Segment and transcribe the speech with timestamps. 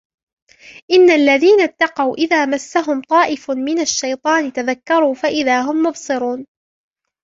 [0.91, 6.45] إِنَّ الَّذِينَ اتَّقَوْا إِذَا مَسَّهُمْ طَائِفٌ مِنَ الشَّيْطَانِ تَذَكَّرُوا فَإِذَا هُمْ مُبْصِرُونَ